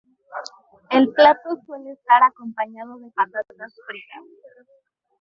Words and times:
El 0.89 1.13
plato 1.13 1.61
suele 1.63 1.91
estar 1.91 2.23
acompañado 2.23 2.97
de 2.97 3.11
patatas 3.11 3.75
fritas. 3.85 4.25